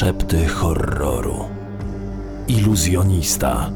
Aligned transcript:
Szepty 0.00 0.46
horroru. 0.46 1.44
Iluzjonista. 2.46 3.72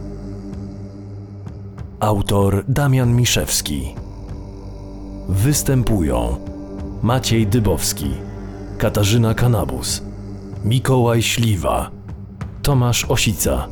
Autor 1.98 2.64
Damian 2.68 3.14
Miszewski. 3.14 3.94
Występują 5.28 6.36
Maciej 7.02 7.46
Dybowski, 7.46 8.10
Katarzyna 8.78 9.34
Kanabus, 9.34 10.02
Mikołaj 10.64 11.22
Śliwa, 11.22 11.90
Tomasz 12.62 13.04
Osica. 13.04 13.68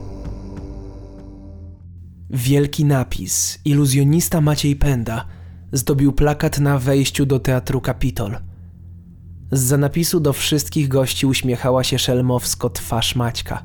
Wielki 2.30 2.84
napis 2.84 3.58
Iluzjonista 3.64 4.40
Maciej 4.40 4.76
Penda 4.76 5.24
zdobił 5.72 6.12
plakat 6.12 6.58
na 6.58 6.78
wejściu 6.78 7.26
do 7.26 7.40
teatru 7.40 7.80
Kapitol. 7.80 8.51
Z 9.52 9.78
napisu 9.78 10.20
do 10.20 10.32
wszystkich 10.32 10.88
gości 10.88 11.26
uśmiechała 11.26 11.84
się 11.84 11.98
szelmowsko 11.98 12.70
twarz 12.70 13.16
Maćka. 13.16 13.64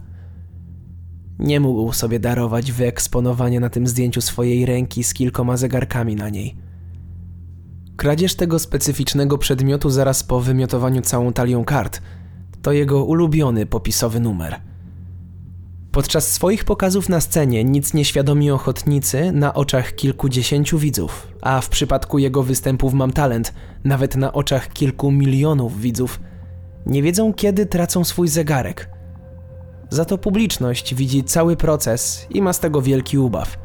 Nie 1.39 1.59
mógł 1.59 1.94
sobie 1.94 2.20
darować 2.20 2.71
wyeksponowania 2.71 3.59
na 3.59 3.70
tym 3.70 3.88
zdjęciu 3.88 4.21
swojej 4.21 4.66
ręki 4.66 5.03
z 5.03 5.13
kilkoma 5.13 5.58
zegarkami 5.58 6.16
na 6.16 6.30
niej. 6.30 6.55
Kradzież 7.97 8.35
tego 8.35 8.59
specyficznego 8.59 9.38
przedmiotu 9.38 9.89
zaraz 9.89 10.23
po 10.23 10.39
wymiotowaniu 10.39 11.02
całą 11.02 11.34
talią 11.34 11.66
kart 11.66 12.02
to 12.61 12.72
jego 12.72 13.03
ulubiony 13.03 13.66
popisowy 13.66 14.19
numer– 14.19 14.61
Podczas 15.97 16.31
swoich 16.31 16.65
pokazów 16.65 17.09
na 17.09 17.21
scenie 17.21 17.63
nic 17.63 17.93
nieświadomi 17.93 18.51
ochotnicy 18.51 19.31
na 19.31 19.53
oczach 19.53 19.95
kilkudziesięciu 19.95 20.79
widzów, 20.79 21.27
a 21.41 21.61
w 21.61 21.69
przypadku 21.69 22.19
jego 22.19 22.43
występów 22.43 22.93
Mam 22.93 23.11
Talent 23.11 23.53
nawet 23.83 24.15
na 24.15 24.33
oczach 24.33 24.69
kilku 24.69 25.11
milionów 25.11 25.81
widzów, 25.81 26.19
nie 26.85 27.03
wiedzą 27.03 27.33
kiedy 27.33 27.65
tracą 27.65 28.03
swój 28.03 28.27
zegarek. 28.27 28.89
Za 29.89 30.05
to 30.05 30.17
publiczność 30.17 30.95
widzi 30.95 31.23
cały 31.23 31.55
proces 31.55 32.27
i 32.29 32.41
ma 32.41 32.53
z 32.53 32.59
tego 32.59 32.81
wielki 32.81 33.17
ubaw. 33.17 33.57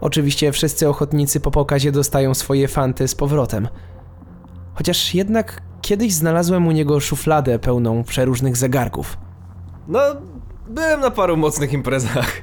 Oczywiście 0.00 0.52
wszyscy 0.52 0.88
ochotnicy 0.88 1.40
po 1.40 1.50
pokazie 1.50 1.92
dostają 1.92 2.34
swoje 2.34 2.68
fanty 2.68 3.08
z 3.08 3.14
powrotem. 3.14 3.68
Chociaż 4.74 5.14
jednak 5.14 5.62
kiedyś 5.82 6.12
znalazłem 6.14 6.66
u 6.66 6.72
niego 6.72 7.00
szufladę 7.00 7.58
pełną 7.58 8.04
przeróżnych 8.04 8.56
zegarków. 8.56 9.16
No, 9.88 10.00
Byłem 10.68 11.00
na 11.00 11.10
paru 11.10 11.36
mocnych 11.36 11.72
imprezach. 11.72 12.42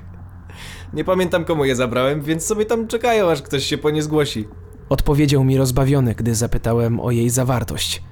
Nie 0.93 1.03
pamiętam 1.03 1.45
komu 1.45 1.65
je 1.65 1.75
zabrałem, 1.75 2.21
więc 2.21 2.45
sobie 2.45 2.65
tam 2.65 2.87
czekają, 2.87 3.31
aż 3.31 3.41
ktoś 3.41 3.63
się 3.63 3.77
po 3.77 3.89
nie 3.89 4.03
zgłosi. 4.03 4.47
Odpowiedział 4.89 5.43
mi 5.43 5.57
rozbawiony, 5.57 6.15
gdy 6.15 6.35
zapytałem 6.35 6.99
o 6.99 7.11
jej 7.11 7.29
zawartość. 7.29 8.03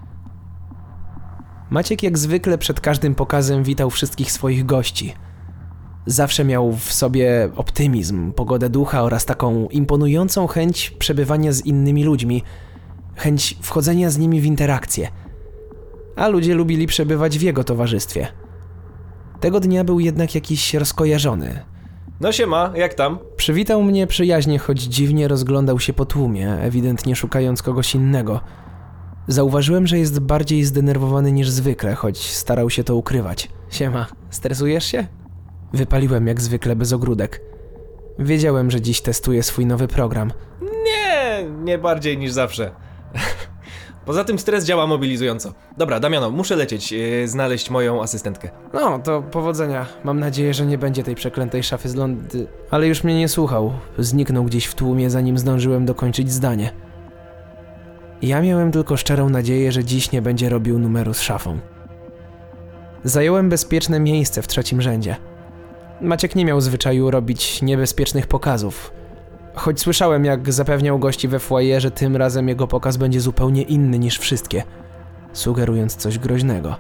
Maciek 1.70 2.03
jak 2.03 2.18
zwykle 2.18 2.58
przed 2.58 2.80
każdym 2.80 3.16
pokazem 3.16 3.64
witał 3.64 3.90
wszystkich 3.90 4.31
swoich 4.31 4.66
gości. 4.66 5.14
Zawsze 6.06 6.46
miał 6.46 6.72
w 6.72 6.94
sobie 6.94 7.50
optymizm, 7.56 8.31
pogodę 8.31 8.70
ducha 8.70 9.03
oraz 9.03 9.25
taką 9.25 9.68
imponującą 9.68 10.48
chęć 10.48 10.92
przebywania 10.92 11.52
z 11.52 11.66
innymi 11.66 12.03
ludźmi, 12.03 12.44
chęć 13.16 13.58
wchodzenia 13.62 14.09
z 14.09 14.18
nimi 14.18 14.42
w 14.42 14.46
interakcję. 14.46 15.08
A 16.16 16.28
ludzie 16.28 16.53
lubili 16.53 16.88
przebywać 16.88 17.40
w 17.40 17.42
jego 17.42 17.64
towarzystwie. 17.64 18.28
Tego 19.42 19.59
dnia 19.59 19.84
był 19.84 20.00
jednak 20.00 20.36
jakiś 20.36 20.73
rozkojarzony. 20.73 21.59
No 22.20 22.31
się 22.31 22.47
ma, 22.47 22.72
jak 22.75 22.94
tam? 22.94 23.20
Przywitał 23.36 23.84
mnie 23.84 24.08
przyjaźnie, 24.08 24.59
choć 24.59 24.81
dziwnie 24.81 25.28
rozglądał 25.28 25.80
się 25.80 25.94
po 25.94 26.06
tłumie, 26.06 26.52
ewidentnie 26.52 27.16
szukając 27.16 27.62
kogoś 27.62 27.95
innego. 27.95 28.42
Zauważyłem, 29.28 29.88
że 29.88 30.00
jest 30.00 30.19
bardziej 30.19 30.64
zdenerwowany 30.64 31.31
niż 31.31 31.50
zwykle, 31.50 31.95
choć 31.95 32.31
starał 32.31 32.69
się 32.69 32.84
to 32.84 32.95
ukrywać. 32.95 33.50
Siema, 33.69 34.06
stresujesz 34.30 34.86
się? 34.86 35.08
Wypaliłem 35.73 36.28
jak 36.28 36.42
zwykle 36.42 36.75
bez 36.75 36.94
ogródek. 36.94 37.42
Wiedziałem, 38.19 38.72
że 38.72 38.81
dziś 38.81 39.01
testuję 39.01 39.44
swój 39.44 39.66
nowy 39.66 39.88
program. 39.88 40.31
Nie, 40.62 41.44
nie 41.63 41.78
bardziej 41.78 42.18
niż 42.18 42.31
zawsze. 42.31 42.72
Poza 44.06 44.23
tym 44.23 44.39
stres 44.39 44.66
działa 44.66 44.88
mobilizująco. 44.88 45.53
Dobra, 45.78 46.00
Damiano, 46.00 46.31
muszę 46.31 46.56
lecieć, 46.56 46.91
yy, 46.91 47.28
znaleźć 47.28 47.69
moją 47.69 48.03
asystentkę. 48.03 48.50
No, 48.73 49.00
to 49.00 49.22
powodzenia. 49.22 49.85
Mam 50.03 50.19
nadzieję, 50.19 50.53
że 50.53 50.66
nie 50.66 50.78
będzie 50.78 51.03
tej 51.03 51.16
przeklętej 51.16 51.63
szafy 51.63 51.89
z 51.89 51.95
Londy... 51.95 52.47
Ale 52.72 52.88
już 52.88 53.03
mnie 53.03 53.19
nie 53.19 53.28
słuchał. 53.28 53.73
Zniknął 53.97 54.44
gdzieś 54.44 54.66
w 54.66 54.75
tłumie, 54.75 55.09
zanim 55.09 55.38
zdążyłem 55.38 55.85
dokończyć 55.85 56.31
zdanie. 56.31 56.72
Ja 58.22 58.41
miałem 58.41 58.72
tylko 58.72 58.97
szczerą 58.97 59.29
nadzieję, 59.29 59.72
że 59.72 59.84
dziś 59.84 60.12
nie 60.12 60.22
będzie 60.22 60.50
robił 60.50 60.79
numeru 60.79 61.13
z 61.13 61.22
szafą. 61.22 61.59
Zająłem 63.03 63.50
bezpieczne 63.50 64.00
miejsce 64.00 64.41
w 64.41 64.47
trzecim 64.47 64.81
rzędzie. 64.81 65.16
Maciek 66.01 66.35
nie 66.35 66.45
miał 66.45 66.62
zwyczaju 66.62 67.12
robić 67.12 67.62
niebezpiecznych 67.62 68.28
pokazów, 68.28 68.91
Choć 69.56 69.79
słyszałem, 69.79 70.25
jak 70.25 70.53
zapewniał 70.53 71.00
gości 71.00 71.28
we 71.28 71.39
foyer, 71.39 71.81
że 71.81 71.91
tym 71.91 72.16
razem 72.16 72.47
jego 72.47 72.67
pokaz 72.67 72.97
będzie 72.97 73.22
zupełnie 73.22 73.62
inny 73.62 74.00
niż 74.00 74.19
wszystkie, 74.19 74.63
sugerując 75.34 75.95
coś 75.95 76.19
groźnego. 76.19 76.75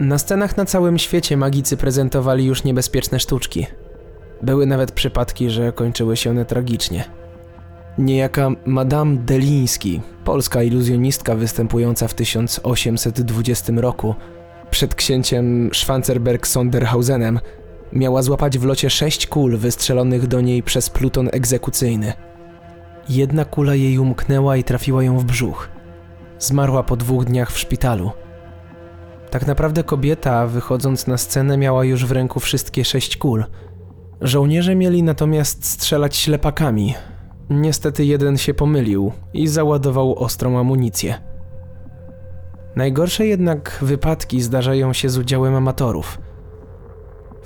Na 0.00 0.18
scenach 0.18 0.56
na 0.56 0.64
całym 0.64 0.98
świecie 0.98 1.36
magicy 1.36 1.76
prezentowali 1.76 2.44
już 2.44 2.64
niebezpieczne 2.64 3.20
sztuczki. 3.20 3.66
Były 4.42 4.66
nawet 4.66 4.92
przypadki, 4.92 5.50
że 5.50 5.72
kończyły 5.72 6.16
się 6.16 6.30
one 6.30 6.44
tragicznie. 6.44 7.04
Niejaka 7.98 8.50
Madame 8.66 9.16
Deliński, 9.16 10.00
polska 10.24 10.62
iluzjonistka 10.62 11.34
występująca 11.34 12.08
w 12.08 12.14
1820 12.14 13.72
roku, 13.76 14.14
przed 14.70 14.94
księciem 14.94 15.70
Schwanzerberg-Sonderhausenem, 15.70 17.38
Miała 17.92 18.22
złapać 18.22 18.58
w 18.58 18.64
locie 18.64 18.90
sześć 18.90 19.26
kul 19.26 19.56
wystrzelonych 19.56 20.26
do 20.26 20.40
niej 20.40 20.62
przez 20.62 20.90
pluton 20.90 21.28
egzekucyjny. 21.32 22.12
Jedna 23.08 23.44
kula 23.44 23.74
jej 23.74 23.98
umknęła 23.98 24.56
i 24.56 24.64
trafiła 24.64 25.02
ją 25.02 25.18
w 25.18 25.24
brzuch. 25.24 25.68
Zmarła 26.38 26.82
po 26.82 26.96
dwóch 26.96 27.24
dniach 27.24 27.52
w 27.52 27.58
szpitalu. 27.58 28.10
Tak 29.30 29.46
naprawdę 29.46 29.84
kobieta, 29.84 30.46
wychodząc 30.46 31.06
na 31.06 31.18
scenę, 31.18 31.56
miała 31.56 31.84
już 31.84 32.06
w 32.06 32.12
ręku 32.12 32.40
wszystkie 32.40 32.84
sześć 32.84 33.16
kul. 33.16 33.44
Żołnierze 34.20 34.74
mieli 34.74 35.02
natomiast 35.02 35.64
strzelać 35.64 36.16
ślepakami. 36.16 36.94
Niestety 37.50 38.04
jeden 38.04 38.38
się 38.38 38.54
pomylił 38.54 39.12
i 39.32 39.48
załadował 39.48 40.18
ostrą 40.18 40.58
amunicję. 40.58 41.14
Najgorsze 42.76 43.26
jednak 43.26 43.78
wypadki 43.82 44.42
zdarzają 44.42 44.92
się 44.92 45.08
z 45.08 45.18
udziałem 45.18 45.54
amatorów– 45.54 46.18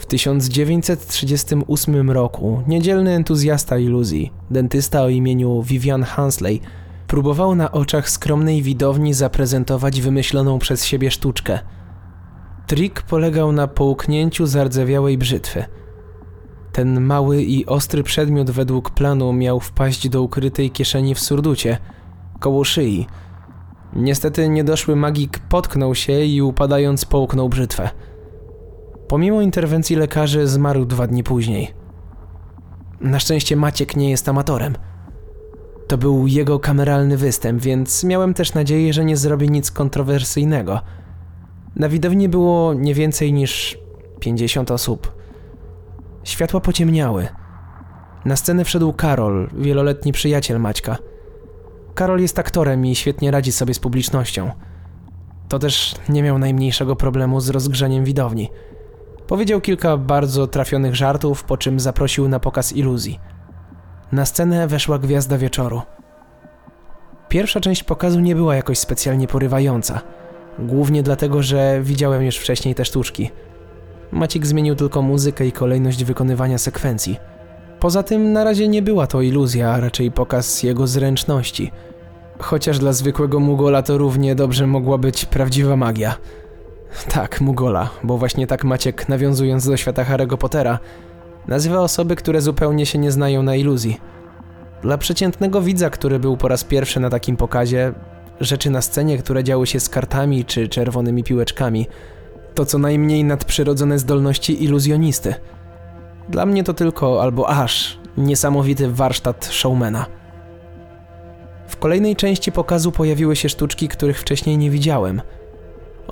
w 0.02 0.06
1938 0.06 2.10
roku 2.10 2.62
niedzielny 2.66 3.10
entuzjasta 3.10 3.78
iluzji, 3.78 4.32
dentysta 4.50 5.02
o 5.02 5.08
imieniu 5.08 5.62
Vivian 5.62 6.02
Hansley, 6.02 6.60
próbował 7.06 7.54
na 7.54 7.72
oczach 7.72 8.10
skromnej 8.10 8.62
widowni 8.62 9.14
zaprezentować 9.14 10.00
wymyśloną 10.00 10.58
przez 10.58 10.84
siebie 10.84 11.10
sztuczkę. 11.10 11.58
Trik 12.66 13.02
polegał 13.02 13.52
na 13.52 13.68
połknięciu 13.68 14.46
zardzewiałej 14.46 15.18
brzytwy. 15.18 15.64
Ten 16.72 17.00
mały 17.00 17.42
i 17.42 17.66
ostry 17.66 18.02
przedmiot 18.02 18.50
według 18.50 18.90
planu 18.90 19.32
miał 19.32 19.60
wpaść 19.60 20.08
do 20.08 20.22
ukrytej 20.22 20.70
kieszeni 20.70 21.14
w 21.14 21.20
surducie, 21.20 21.78
koło 22.40 22.64
szyi. 22.64 23.06
Niestety 23.92 24.48
niedoszły 24.48 24.96
magik 24.96 25.38
potknął 25.38 25.94
się 25.94 26.24
i 26.24 26.42
upadając 26.42 27.04
połknął 27.04 27.48
brzytwę. 27.48 27.90
Pomimo 29.12 29.42
interwencji 29.42 29.96
lekarzy 29.96 30.46
zmarł 30.46 30.84
dwa 30.84 31.06
dni 31.06 31.22
później. 31.22 31.74
Na 33.00 33.18
szczęście 33.18 33.56
Maciek 33.56 33.96
nie 33.96 34.10
jest 34.10 34.28
amatorem. 34.28 34.76
To 35.88 35.98
był 35.98 36.26
jego 36.26 36.58
kameralny 36.58 37.16
występ, 37.16 37.62
więc 37.62 38.04
miałem 38.04 38.34
też 38.34 38.54
nadzieję, 38.54 38.92
że 38.92 39.04
nie 39.04 39.16
zrobi 39.16 39.50
nic 39.50 39.70
kontrowersyjnego. 39.70 40.80
Na 41.76 41.88
widowni 41.88 42.28
było 42.28 42.74
nie 42.74 42.94
więcej 42.94 43.32
niż 43.32 43.78
50 44.20 44.70
osób. 44.70 45.12
Światła 46.24 46.60
pociemniały. 46.60 47.28
Na 48.24 48.36
scenę 48.36 48.64
wszedł 48.64 48.92
Karol, 48.92 49.48
wieloletni 49.58 50.12
przyjaciel 50.12 50.60
Maćka. 50.60 50.96
Karol 51.94 52.20
jest 52.20 52.38
aktorem 52.38 52.86
i 52.86 52.94
świetnie 52.94 53.30
radzi 53.30 53.52
sobie 53.52 53.74
z 53.74 53.78
publicznością. 53.78 54.50
To 55.48 55.58
też 55.58 55.94
nie 56.08 56.22
miał 56.22 56.38
najmniejszego 56.38 56.96
problemu 56.96 57.40
z 57.40 57.48
rozgrzeniem 57.48 58.04
widowni. 58.04 58.50
Powiedział 59.32 59.60
kilka 59.60 59.96
bardzo 59.96 60.46
trafionych 60.46 60.96
żartów, 60.96 61.44
po 61.44 61.56
czym 61.56 61.80
zaprosił 61.80 62.28
na 62.28 62.40
pokaz 62.40 62.72
iluzji. 62.72 63.20
Na 64.12 64.24
scenę 64.26 64.68
weszła 64.68 64.98
gwiazda 64.98 65.38
wieczoru. 65.38 65.82
Pierwsza 67.28 67.60
część 67.60 67.84
pokazu 67.84 68.20
nie 68.20 68.34
była 68.34 68.56
jakoś 68.56 68.78
specjalnie 68.78 69.28
porywająca. 69.28 70.00
Głównie 70.58 71.02
dlatego, 71.02 71.42
że 71.42 71.80
widziałem 71.82 72.22
już 72.22 72.36
wcześniej 72.36 72.74
te 72.74 72.84
sztuczki. 72.84 73.30
Macik 74.10 74.46
zmienił 74.46 74.74
tylko 74.74 75.02
muzykę 75.02 75.46
i 75.46 75.52
kolejność 75.52 76.04
wykonywania 76.04 76.58
sekwencji. 76.58 77.16
Poza 77.80 78.02
tym 78.02 78.32
na 78.32 78.44
razie 78.44 78.68
nie 78.68 78.82
była 78.82 79.06
to 79.06 79.20
iluzja, 79.20 79.70
a 79.70 79.80
raczej 79.80 80.10
pokaz 80.10 80.62
jego 80.62 80.86
zręczności. 80.86 81.72
Chociaż 82.38 82.78
dla 82.78 82.92
zwykłego 82.92 83.40
Mugola 83.40 83.82
to 83.82 83.98
równie 83.98 84.34
dobrze 84.34 84.66
mogła 84.66 84.98
być 84.98 85.24
prawdziwa 85.24 85.76
magia. 85.76 86.14
Tak, 87.08 87.40
Mugola, 87.40 87.90
bo 88.02 88.18
właśnie 88.18 88.46
tak 88.46 88.64
Maciek, 88.64 89.08
nawiązując 89.08 89.66
do 89.66 89.76
świata 89.76 90.04
Harry'ego 90.04 90.36
Pottera, 90.36 90.78
nazywa 91.48 91.80
osoby, 91.80 92.16
które 92.16 92.40
zupełnie 92.40 92.86
się 92.86 92.98
nie 92.98 93.12
znają 93.12 93.42
na 93.42 93.56
iluzji. 93.56 94.00
Dla 94.82 94.98
przeciętnego 94.98 95.62
widza, 95.62 95.90
który 95.90 96.18
był 96.18 96.36
po 96.36 96.48
raz 96.48 96.64
pierwszy 96.64 97.00
na 97.00 97.10
takim 97.10 97.36
pokazie, 97.36 97.92
rzeczy 98.40 98.70
na 98.70 98.82
scenie, 98.82 99.18
które 99.18 99.44
działy 99.44 99.66
się 99.66 99.80
z 99.80 99.88
kartami 99.88 100.44
czy 100.44 100.68
czerwonymi 100.68 101.24
piłeczkami, 101.24 101.86
to 102.54 102.66
co 102.66 102.78
najmniej 102.78 103.24
nadprzyrodzone 103.24 103.98
zdolności 103.98 104.64
iluzjonisty. 104.64 105.34
Dla 106.28 106.46
mnie 106.46 106.64
to 106.64 106.74
tylko, 106.74 107.22
albo 107.22 107.48
aż, 107.48 107.98
niesamowity 108.16 108.92
warsztat 108.92 109.48
showmana. 109.52 110.06
W 111.66 111.76
kolejnej 111.76 112.16
części 112.16 112.52
pokazu 112.52 112.92
pojawiły 112.92 113.36
się 113.36 113.48
sztuczki, 113.48 113.88
których 113.88 114.20
wcześniej 114.20 114.58
nie 114.58 114.70
widziałem. 114.70 115.22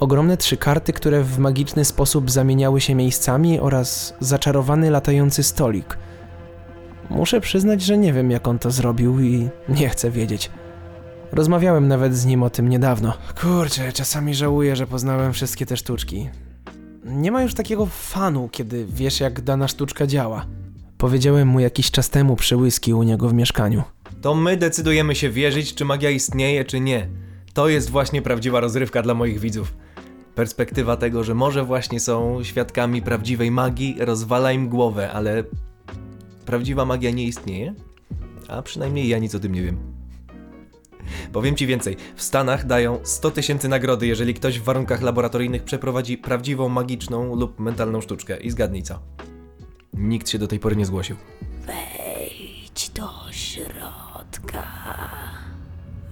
Ogromne 0.01 0.37
trzy 0.37 0.57
karty, 0.57 0.93
które 0.93 1.23
w 1.23 1.39
magiczny 1.39 1.85
sposób 1.85 2.31
zamieniały 2.31 2.81
się 2.81 2.95
miejscami 2.95 3.61
oraz 3.61 4.15
zaczarowany 4.21 4.91
latający 4.91 5.43
stolik. 5.43 5.99
Muszę 7.11 7.41
przyznać, 7.41 7.83
że 7.83 7.99
nie 7.99 8.13
wiem 8.13 8.31
jak 8.31 8.49
on 8.49 8.59
to 8.59 8.71
zrobił 8.71 9.21
i 9.21 9.49
nie 9.69 9.89
chcę 9.89 10.11
wiedzieć. 10.11 10.51
Rozmawiałem 11.33 11.89
nawet 11.89 12.17
z 12.17 12.27
nim 12.27 12.43
o 12.43 12.51
tym 12.51 12.69
niedawno. 12.69 13.13
Kurczę, 13.41 13.93
czasami 13.93 14.35
żałuję, 14.35 14.77
że 14.77 14.87
poznałem 14.87 15.33
wszystkie 15.33 15.67
te 15.67 15.77
sztuczki. 15.77 16.29
Nie 17.05 17.33
ma 17.33 17.43
już 17.43 17.55
takiego 17.55 17.87
fanu, 17.87 18.49
kiedy 18.53 18.87
wiesz 18.87 19.21
jak 19.21 19.41
dana 19.41 19.69
sztuczka 19.69 20.07
działa. 20.07 20.47
Powiedziałem 20.99 21.49
mu 21.49 21.61
jakiś 21.61 21.91
czas 21.91 22.11
temu 22.11 22.37
przy 22.37 22.57
whisky 22.57 22.95
u 22.95 23.03
niego 23.03 23.29
w 23.29 23.35
mieszkaniu. 23.35 23.83
To 24.21 24.35
my 24.35 24.57
decydujemy 24.57 25.15
się 25.15 25.31
wierzyć, 25.31 25.75
czy 25.75 25.85
magia 25.85 26.11
istnieje, 26.11 26.65
czy 26.65 26.81
nie. 26.81 27.09
To 27.55 27.69
jest 27.69 27.91
właśnie 27.91 28.23
prawdziwa 28.23 28.61
rozrywka 28.61 29.03
dla 29.03 29.15
moich 29.15 29.39
widzów. 29.41 29.73
Perspektywa 30.41 30.97
tego, 30.97 31.25
że 31.25 31.35
może 31.35 31.65
właśnie 31.65 32.01
są 32.01 32.45
świadkami 32.45 33.03
prawdziwej 33.03 33.51
magii, 33.51 33.97
rozwala 33.99 34.53
im 34.53 34.69
głowę, 34.69 35.13
ale 35.13 35.45
prawdziwa 36.47 36.85
magia 36.85 37.11
nie 37.11 37.25
istnieje? 37.25 37.75
A 38.49 38.63
przynajmniej 38.63 39.09
ja 39.09 39.19
nic 39.19 39.35
o 39.35 39.41
tym 39.41 39.53
nie 39.53 39.63
wiem. 39.63 39.79
Powiem 41.33 41.57
ci 41.57 41.67
więcej. 41.67 41.97
W 42.17 42.23
Stanach 42.23 42.67
dają 42.67 43.01
100 43.03 43.31
tysięcy 43.31 43.69
nagrody, 43.69 44.07
jeżeli 44.07 44.35
ktoś 44.35 44.59
w 44.59 44.63
warunkach 44.65 45.03
laboratoryjnych 45.03 45.65
przeprowadzi 45.65 46.19
prawdziwą 46.19 46.69
magiczną 46.69 47.35
lub 47.35 47.59
mentalną 47.59 48.01
sztuczkę. 48.01 48.37
I 48.37 48.51
zgadnij 48.51 48.83
co? 48.83 48.99
Nikt 49.95 50.29
się 50.29 50.39
do 50.39 50.49
tej 50.49 50.59
pory 50.59 50.77
nie 50.77 50.87
zgłosił. 50.87 51.17
Wejdź 51.67 52.91
do 52.91 53.09
środka. 53.33 54.67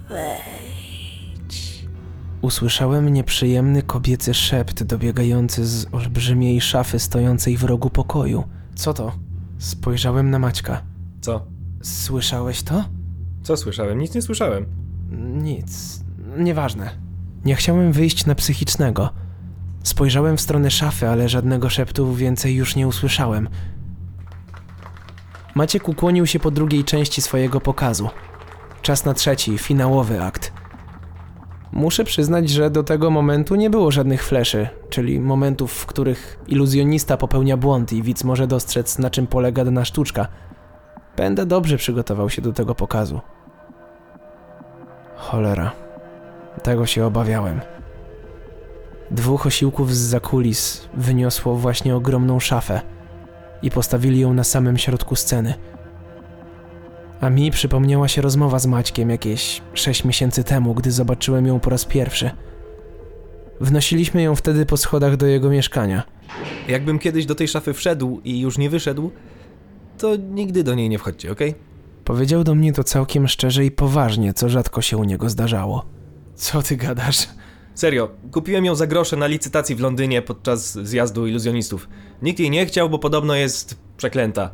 Wejdź. 0.09 0.88
Usłyszałem 2.43 3.08
nieprzyjemny 3.08 3.82
kobiecy 3.82 4.35
szept 4.35 4.82
dobiegający 4.82 5.67
z 5.67 5.87
olbrzymiej 5.93 6.61
szafy 6.61 6.99
stojącej 6.99 7.56
w 7.56 7.64
rogu 7.64 7.90
pokoju. 7.90 8.44
Co 8.75 8.94
to? 8.94 9.12
Spojrzałem 9.58 10.31
na 10.31 10.38
Maćka. 10.38 10.82
Co? 11.20 11.46
Słyszałeś 11.82 12.62
to? 12.62 12.85
Co 13.43 13.56
słyszałem? 13.56 13.99
Nic 13.99 14.14
nie 14.14 14.23
słyszałem. 14.23 14.67
Nic. 15.43 16.00
Nieważne. 16.37 16.90
Nie 17.44 17.55
chciałem 17.55 17.93
wyjść 17.93 18.26
na 18.26 18.35
psychicznego. 18.35 19.11
Spojrzałem 19.82 20.37
w 20.37 20.40
stronę 20.40 20.70
szafy, 20.70 21.08
ale 21.08 21.29
żadnego 21.29 21.70
szeptu 21.70 22.14
więcej 22.14 22.55
już 22.55 22.76
nie 22.76 22.88
usłyszałem. 22.88 23.49
Maciek 25.55 25.88
ukłonił 25.88 26.26
się 26.26 26.38
po 26.38 26.50
drugiej 26.50 26.85
części 26.85 27.23
swojego 27.23 27.61
pokazu. 27.61 28.08
Czas 28.82 29.05
na 29.05 29.14
trzeci, 29.14 29.58
finałowy 29.58 30.23
akt. 30.23 30.52
Muszę 31.73 32.05
przyznać, 32.05 32.50
że 32.50 32.70
do 32.70 32.82
tego 32.82 33.11
momentu 33.11 33.55
nie 33.55 33.70
było 33.70 33.91
żadnych 33.91 34.25
fleszy, 34.25 34.69
czyli 34.91 35.20
momentów, 35.20 35.73
w 35.73 35.87
których 35.87 36.38
iluzjonista 36.47 37.17
popełnia 37.17 37.56
błąd 37.56 37.93
i 37.93 38.03
widz 38.03 38.25
może 38.25 38.47
dostrzec, 38.47 38.99
na 38.99 39.11
czym 39.11 39.26
polega 39.26 39.65
dana 39.65 39.85
sztuczka. 39.85 40.29
Będę 41.17 41.47
dobrze 41.47 41.76
przygotował 41.76 42.31
się 42.31 42.43
do 42.43 42.53
tego 42.53 42.75
pokazu. 42.75 43.20
Cholera. 45.17 45.73
Tego 46.62 46.87
się 46.87 47.06
obawiałem. 47.06 47.61
Dwóch 49.11 49.47
osiłków 49.47 49.94
z 49.94 49.99
zakulis 49.99 50.88
wyniosło 50.94 51.55
właśnie 51.55 51.97
ogromną 51.97 52.41
szafę 52.41 52.81
i 53.62 53.71
postawili 53.71 54.21
ją 54.21 54.35
na 54.35 54.44
samym 54.44 54.79
środku 54.79 55.17
sceny. 55.17 55.55
A 57.20 57.31
mi 57.31 57.50
przypomniała 57.50 58.09
się 58.09 58.23
rozmowa 58.23 58.59
z 58.59 58.67
Maćkiem 58.67 59.11
jakieś 59.11 59.62
sześć 59.75 60.05
miesięcy 60.05 60.44
temu, 60.44 60.75
gdy 60.75 60.93
zobaczyłem 60.93 61.47
ją 61.47 61.61
po 61.61 61.70
raz 61.70 61.85
pierwszy. 61.85 62.31
Wnosiliśmy 63.61 64.23
ją 64.23 64.35
wtedy 64.35 64.67
po 64.67 64.76
schodach 64.76 65.17
do 65.17 65.26
jego 65.26 65.50
mieszkania. 65.50 66.03
Jakbym 66.69 66.99
kiedyś 66.99 67.26
do 67.26 67.35
tej 67.35 67.49
szafy 67.49 67.75
wszedł 67.75 68.20
i 68.25 68.41
już 68.41 68.59
nie 68.59 68.70
wyszedł, 68.70 69.11
to 69.99 70.17
nigdy 70.17 70.65
do 70.65 70.75
niej 70.75 70.88
nie 70.88 70.99
wchodźcie, 70.99 71.32
okej? 71.32 71.55
Powiedział 72.05 72.44
do 72.44 72.55
mnie 72.55 72.73
to 72.73 72.85
całkiem 72.85 73.29
szczerze 73.29 73.64
i 73.64 73.71
poważnie, 73.71 74.35
co 74.35 74.49
rzadko 74.49 74.82
się 74.82 74.97
u 74.97 75.05
niego 75.05 75.31
zdarzało. 75.31 75.85
Co 76.35 76.62
ty 76.62 76.76
gadasz? 76.76 77.29
Serio, 77.75 78.09
kupiłem 78.32 78.64
ją 78.64 78.75
za 78.75 78.87
grosze 78.87 79.17
na 79.17 79.26
licytacji 79.26 79.75
w 79.75 79.81
Londynie 79.81 80.23
podczas 80.23 80.73
zjazdu 80.73 81.26
iluzjonistów. 81.26 81.88
Nikt 82.23 82.41
jej 82.41 82.50
nie 82.50 82.67
chciał, 82.67 82.91
bo 82.91 82.99
podobno 82.99 83.35
jest 83.35 83.79
przeklęta. 83.97 84.50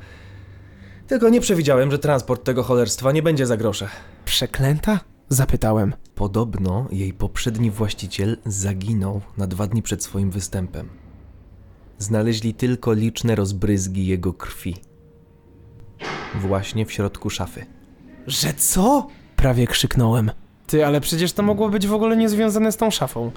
Tylko 1.06 1.29
nie 1.29 1.41
przewidziałem, 1.41 1.91
że 1.91 1.99
transport 1.99 2.45
tego 2.45 2.62
cholerstwa 2.62 3.12
nie 3.12 3.23
będzie 3.23 3.47
za 3.47 3.56
grosze. 3.56 3.89
Przeklęta? 4.25 5.01
Zapytałem. 5.29 5.95
Podobno 6.15 6.89
jej 6.93 7.12
poprzedni 7.12 7.71
właściciel 7.71 8.37
zaginął 8.47 9.21
na 9.37 9.47
dwa 9.47 9.67
dni 9.67 9.83
przed 9.83 10.05
swoim 10.05 10.31
występem. 10.31 10.89
Znaleźli 11.99 12.55
tylko 12.55 12.93
liczne 12.93 13.35
rozbryzgi 13.35 14.06
jego 14.06 14.33
krwi. 14.33 14.77
Właśnie 16.35 16.87
w 16.87 16.93
środku 16.93 17.31
szafy. 17.31 17.67
Że 18.27 18.55
co? 18.55 19.06
Prawie 19.37 19.67
krzyknąłem. 19.67 20.31
Ty, 20.66 20.87
ale 20.87 21.00
przecież 21.00 21.32
to 21.32 21.43
mogło 21.43 21.69
być 21.69 21.87
w 21.87 21.94
ogóle 21.94 22.16
niezwiązane 22.16 22.72
z 22.72 22.76
tą 22.76 22.90
szafą. 22.90 23.31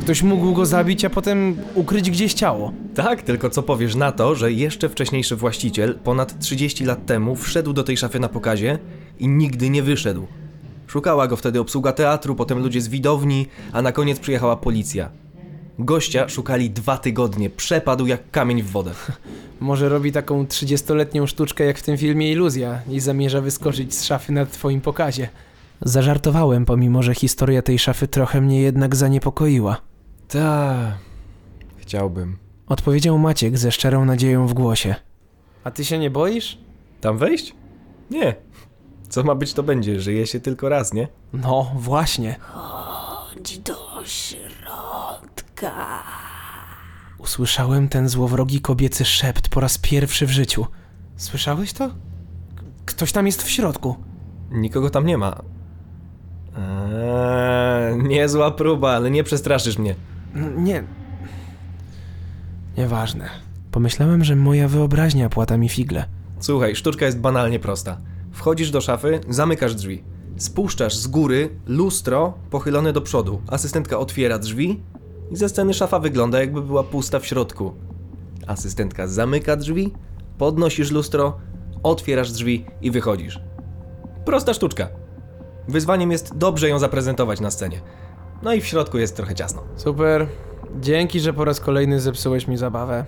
Ktoś 0.00 0.22
mógł 0.22 0.52
go 0.52 0.66
zabić, 0.66 1.04
a 1.04 1.10
potem 1.10 1.56
ukryć 1.74 2.10
gdzieś 2.10 2.34
ciało. 2.34 2.72
Tak, 2.94 3.22
tylko 3.22 3.50
co 3.50 3.62
powiesz 3.62 3.94
na 3.94 4.12
to, 4.12 4.34
że 4.34 4.52
jeszcze 4.52 4.88
wcześniejszy 4.88 5.36
właściciel, 5.36 5.98
ponad 6.04 6.38
30 6.38 6.84
lat 6.84 7.06
temu, 7.06 7.36
wszedł 7.36 7.72
do 7.72 7.84
tej 7.84 7.96
szafy 7.96 8.20
na 8.20 8.28
pokazie 8.28 8.78
i 9.18 9.28
nigdy 9.28 9.70
nie 9.70 9.82
wyszedł. 9.82 10.26
Szukała 10.86 11.26
go 11.26 11.36
wtedy 11.36 11.60
obsługa 11.60 11.92
teatru, 11.92 12.34
potem 12.34 12.58
ludzie 12.58 12.80
z 12.80 12.88
widowni, 12.88 13.46
a 13.72 13.82
na 13.82 13.92
koniec 13.92 14.18
przyjechała 14.18 14.56
policja. 14.56 15.10
Gościa 15.78 16.28
szukali 16.28 16.70
dwa 16.70 16.98
tygodnie, 16.98 17.50
przepadł 17.50 18.06
jak 18.06 18.30
kamień 18.30 18.62
w 18.62 18.70
wodę. 18.70 18.90
Może 19.60 19.88
robi 19.88 20.12
taką 20.12 20.44
30-letnią 20.44 21.26
sztuczkę 21.26 21.64
jak 21.64 21.78
w 21.78 21.82
tym 21.82 21.96
filmie 21.96 22.32
Iluzja 22.32 22.80
i 22.90 23.00
zamierza 23.00 23.40
wyskoczyć 23.40 23.94
z 23.94 24.04
szafy 24.04 24.32
na 24.32 24.46
twoim 24.46 24.80
pokazie. 24.80 25.28
Zażartowałem, 25.80 26.64
pomimo 26.64 27.02
że 27.02 27.14
historia 27.14 27.62
tej 27.62 27.78
szafy 27.78 28.08
trochę 28.08 28.40
mnie 28.40 28.60
jednak 28.60 28.96
zaniepokoiła. 28.96 29.76
Ta, 30.28 30.74
chciałbym. 31.76 32.38
Odpowiedział 32.66 33.18
Maciek 33.18 33.58
ze 33.58 33.72
szczerą 33.72 34.04
nadzieją 34.04 34.46
w 34.46 34.54
głosie. 34.54 34.94
A 35.64 35.70
ty 35.70 35.84
się 35.84 35.98
nie 35.98 36.10
boisz? 36.10 36.58
Tam 37.00 37.18
wejść? 37.18 37.54
Nie. 38.10 38.34
Co 39.08 39.22
ma 39.22 39.34
być, 39.34 39.52
to 39.54 39.62
będzie. 39.62 40.00
Żyje 40.00 40.26
się 40.26 40.40
tylko 40.40 40.68
raz, 40.68 40.92
nie? 40.92 41.08
No, 41.32 41.72
właśnie. 41.74 42.36
Chodź 42.40 43.58
do 43.58 43.74
środka. 44.04 46.02
Usłyszałem 47.18 47.88
ten 47.88 48.08
złowrogi 48.08 48.60
kobiecy 48.60 49.04
szept 49.04 49.48
po 49.48 49.60
raz 49.60 49.78
pierwszy 49.78 50.26
w 50.26 50.30
życiu. 50.30 50.66
Słyszałeś 51.16 51.72
to? 51.72 51.88
K- 51.88 51.94
Ktoś 52.86 53.12
tam 53.12 53.26
jest 53.26 53.42
w 53.42 53.50
środku. 53.50 53.96
Nikogo 54.50 54.90
tam 54.90 55.06
nie 55.06 55.18
ma. 55.18 55.42
Eee, 56.58 57.96
niezła 58.02 58.50
próba, 58.50 58.90
ale 58.90 59.10
nie 59.10 59.24
przestraszysz 59.24 59.78
mnie. 59.78 59.94
Nie. 60.56 60.84
Nieważne. 62.78 63.28
Pomyślałem, 63.70 64.24
że 64.24 64.36
moja 64.36 64.68
wyobraźnia 64.68 65.28
płata 65.28 65.56
mi 65.56 65.68
figle. 65.68 66.04
Słuchaj, 66.40 66.76
sztuczka 66.76 67.06
jest 67.06 67.18
banalnie 67.18 67.58
prosta. 67.58 67.98
Wchodzisz 68.32 68.70
do 68.70 68.80
szafy, 68.80 69.20
zamykasz 69.28 69.74
drzwi. 69.74 70.02
Spuszczasz 70.36 70.96
z 70.96 71.06
góry 71.06 71.50
lustro 71.66 72.34
pochylone 72.50 72.92
do 72.92 73.00
przodu. 73.00 73.42
Asystentka 73.46 73.98
otwiera 73.98 74.38
drzwi 74.38 74.80
i 75.30 75.36
ze 75.36 75.48
sceny 75.48 75.74
szafa 75.74 75.98
wygląda 75.98 76.40
jakby 76.40 76.62
była 76.62 76.84
pusta 76.84 77.18
w 77.18 77.26
środku. 77.26 77.72
Asystentka 78.46 79.06
zamyka 79.08 79.56
drzwi, 79.56 79.92
podnosisz 80.38 80.90
lustro, 80.90 81.38
otwierasz 81.82 82.32
drzwi 82.32 82.64
i 82.82 82.90
wychodzisz. 82.90 83.40
Prosta 84.24 84.54
sztuczka. 84.54 84.88
Wyzwaniem 85.68 86.12
jest 86.12 86.36
dobrze 86.36 86.68
ją 86.68 86.78
zaprezentować 86.78 87.40
na 87.40 87.50
scenie. 87.50 87.80
No 88.42 88.54
i 88.54 88.60
w 88.60 88.66
środku 88.66 88.98
jest 88.98 89.16
trochę 89.16 89.34
ciasno. 89.34 89.62
Super. 89.76 90.26
Dzięki, 90.80 91.20
że 91.20 91.32
po 91.32 91.44
raz 91.44 91.60
kolejny 91.60 92.00
zepsułeś 92.00 92.48
mi 92.48 92.56
zabawę. 92.56 93.04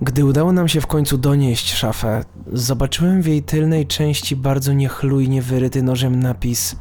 Gdy 0.00 0.24
udało 0.24 0.52
nam 0.52 0.68
się 0.68 0.80
w 0.80 0.86
końcu 0.86 1.18
donieść 1.18 1.74
szafę, 1.74 2.24
zobaczyłem 2.52 3.22
w 3.22 3.26
jej 3.26 3.42
tylnej 3.42 3.86
części 3.86 4.36
bardzo 4.36 4.72
niechlujnie 4.72 5.42
wyryty 5.42 5.82
nożem 5.82 6.22
napis 6.22 6.76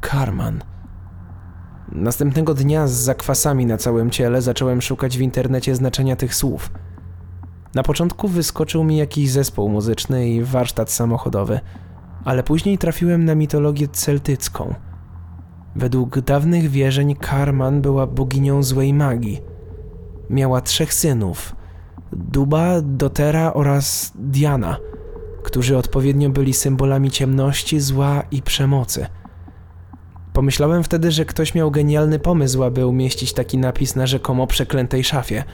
Karman. 0.00 0.62
Następnego 1.92 2.54
dnia 2.54 2.86
z 2.88 2.92
zakwasami 2.92 3.66
na 3.66 3.76
całym 3.76 4.10
ciele 4.10 4.42
zacząłem 4.42 4.82
szukać 4.82 5.18
w 5.18 5.20
internecie 5.20 5.74
znaczenia 5.74 6.16
tych 6.16 6.34
słów. 6.34 6.70
Na 7.74 7.82
początku 7.82 8.28
wyskoczył 8.28 8.84
mi 8.84 8.96
jakiś 8.96 9.30
zespół 9.30 9.68
muzyczny 9.68 10.28
i 10.28 10.42
warsztat 10.42 10.90
samochodowy, 10.90 11.60
ale 12.24 12.42
później 12.42 12.78
trafiłem 12.78 13.24
na 13.24 13.34
mitologię 13.34 13.88
celtycką. 13.88 14.74
Według 15.76 16.20
dawnych 16.20 16.70
wierzeń 16.70 17.14
Karman 17.14 17.80
była 17.80 18.06
boginią 18.06 18.62
złej 18.62 18.94
magii. 18.94 19.40
Miała 20.30 20.60
trzech 20.60 20.94
synów: 20.94 21.56
Duba, 22.12 22.80
Dotera 22.82 23.52
oraz 23.54 24.12
Diana, 24.14 24.76
którzy 25.42 25.76
odpowiednio 25.76 26.30
byli 26.30 26.54
symbolami 26.54 27.10
ciemności, 27.10 27.80
zła 27.80 28.22
i 28.30 28.42
przemocy. 28.42 29.06
Pomyślałem 30.32 30.84
wtedy, 30.84 31.10
że 31.10 31.24
ktoś 31.24 31.54
miał 31.54 31.70
genialny 31.70 32.18
pomysł, 32.18 32.62
aby 32.62 32.86
umieścić 32.86 33.32
taki 33.32 33.58
napis 33.58 33.96
na 33.96 34.06
rzekomo 34.06 34.46
przeklętej 34.46 35.04
szafie. 35.04 35.44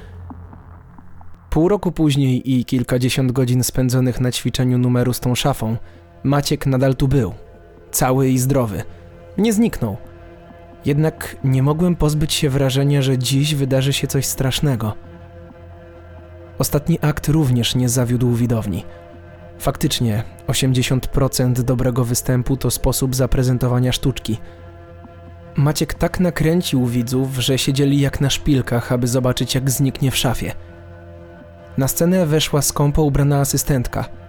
Pół 1.50 1.68
roku 1.68 1.92
później 1.92 2.58
i 2.58 2.64
kilkadziesiąt 2.64 3.32
godzin 3.32 3.64
spędzonych 3.64 4.20
na 4.20 4.32
ćwiczeniu 4.32 4.78
numeru 4.78 5.12
z 5.12 5.20
tą 5.20 5.34
szafą, 5.34 5.76
Maciek 6.24 6.66
nadal 6.66 6.94
tu 6.94 7.08
był. 7.08 7.34
Cały 7.90 8.28
i 8.28 8.38
zdrowy. 8.38 8.82
Nie 9.38 9.52
zniknął. 9.52 9.96
Jednak 10.84 11.36
nie 11.44 11.62
mogłem 11.62 11.96
pozbyć 11.96 12.32
się 12.32 12.50
wrażenia, 12.50 13.02
że 13.02 13.18
dziś 13.18 13.54
wydarzy 13.54 13.92
się 13.92 14.06
coś 14.06 14.26
strasznego. 14.26 14.94
Ostatni 16.58 16.98
akt 17.02 17.28
również 17.28 17.74
nie 17.74 17.88
zawiódł 17.88 18.32
widowni. 18.32 18.84
Faktycznie, 19.58 20.22
80% 20.46 21.52
dobrego 21.52 22.04
występu 22.04 22.56
to 22.56 22.70
sposób 22.70 23.14
zaprezentowania 23.14 23.92
sztuczki. 23.92 24.38
Maciek 25.56 25.94
tak 25.94 26.20
nakręcił 26.20 26.86
widzów, 26.86 27.36
że 27.36 27.58
siedzieli 27.58 28.00
jak 28.00 28.20
na 28.20 28.30
szpilkach, 28.30 28.92
aby 28.92 29.06
zobaczyć, 29.06 29.54
jak 29.54 29.70
zniknie 29.70 30.10
w 30.10 30.16
szafie. 30.16 30.52
Na 31.78 31.88
scenę 31.88 32.26
weszła 32.26 32.62
skąpo 32.62 33.02
ubrana 33.02 33.40
asystentka. 33.40 34.23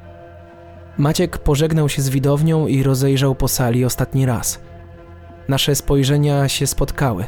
Maciek 0.98 1.38
pożegnał 1.38 1.90
się 1.90 2.02
z 2.02 2.10
widownią 2.10 2.68
i 2.68 2.84
rozejrzał 2.84 3.36
po 3.36 3.48
sali 3.48 3.86
ostatni 3.86 4.26
raz. 4.26 4.60
Nasze 5.48 5.76
spojrzenia 5.76 6.50
się 6.50 6.68
spotkały. 6.68 7.26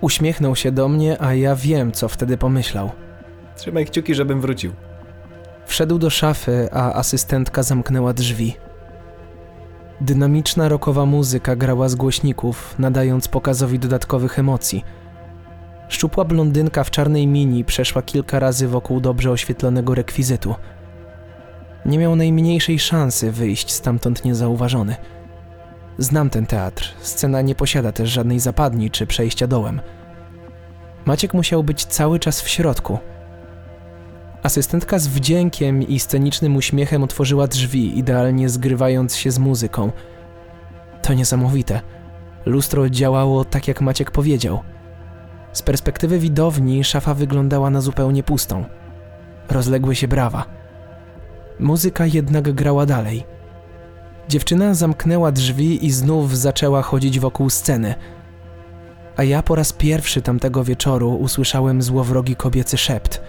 Uśmiechnął 0.00 0.56
się 0.56 0.72
do 0.72 0.88
mnie, 0.88 1.22
a 1.22 1.34
ja 1.34 1.56
wiem, 1.56 1.92
co 1.92 2.08
wtedy 2.08 2.36
pomyślał. 2.36 2.90
Trzymaj 3.56 3.86
kciuki, 3.86 4.14
żebym 4.14 4.40
wrócił. 4.40 4.72
Wszedł 5.66 5.98
do 5.98 6.10
szafy, 6.10 6.68
a 6.72 6.92
asystentka 6.92 7.62
zamknęła 7.62 8.12
drzwi. 8.12 8.56
Dynamiczna 10.00 10.68
rokowa 10.68 11.06
muzyka 11.06 11.56
grała 11.56 11.88
z 11.88 11.94
głośników, 11.94 12.74
nadając 12.78 13.28
pokazowi 13.28 13.78
dodatkowych 13.78 14.38
emocji. 14.38 14.84
Szczupła 15.88 16.24
blondynka 16.24 16.84
w 16.84 16.90
czarnej 16.90 17.26
mini 17.26 17.64
przeszła 17.64 18.02
kilka 18.02 18.38
razy 18.38 18.68
wokół 18.68 19.00
dobrze 19.00 19.30
oświetlonego 19.30 19.94
rekwizytu. 19.94 20.54
Nie 21.86 21.98
miał 21.98 22.16
najmniejszej 22.16 22.78
szansy 22.78 23.32
wyjść 23.32 23.70
stamtąd 23.70 24.24
niezauważony. 24.24 24.96
Znam 25.98 26.30
ten 26.30 26.46
teatr, 26.46 26.94
scena 27.00 27.42
nie 27.42 27.54
posiada 27.54 27.92
też 27.92 28.10
żadnej 28.10 28.40
zapadni 28.40 28.90
czy 28.90 29.06
przejścia 29.06 29.46
dołem. 29.46 29.80
Maciek 31.04 31.34
musiał 31.34 31.64
być 31.64 31.84
cały 31.84 32.18
czas 32.18 32.42
w 32.42 32.48
środku– 32.48 32.98
Asystentka 34.42 34.98
z 34.98 35.06
wdziękiem 35.08 35.82
i 35.82 35.98
scenicznym 35.98 36.56
uśmiechem 36.56 37.02
otworzyła 37.02 37.46
drzwi, 37.46 37.98
idealnie 37.98 38.48
zgrywając 38.48 39.16
się 39.16 39.30
z 39.30 39.38
muzyką. 39.38 39.92
To 41.02 41.14
niesamowite. 41.14 41.80
Lustro 42.46 42.90
działało 42.90 43.44
tak, 43.44 43.68
jak 43.68 43.80
Maciek 43.80 44.10
powiedział. 44.10 44.60
Z 45.52 45.62
perspektywy 45.62 46.18
widowni 46.18 46.84
szafa 46.84 47.14
wyglądała 47.14 47.70
na 47.70 47.80
zupełnie 47.80 48.22
pustą. 48.22 48.64
Rozległy 49.48 49.94
się 49.94 50.08
brawa. 50.08 50.44
Muzyka 51.60 52.06
jednak 52.06 52.52
grała 52.52 52.86
dalej. 52.86 53.24
Dziewczyna 54.28 54.74
zamknęła 54.74 55.32
drzwi 55.32 55.86
i 55.86 55.90
znów 55.90 56.38
zaczęła 56.38 56.82
chodzić 56.82 57.20
wokół 57.20 57.50
sceny. 57.50 57.94
A 59.16 59.24
ja 59.24 59.42
po 59.42 59.54
raz 59.54 59.72
pierwszy 59.72 60.22
tamtego 60.22 60.64
wieczoru 60.64 61.14
usłyszałem 61.14 61.82
złowrogi 61.82 62.36
kobiecy 62.36 62.78
szept– 62.78 63.20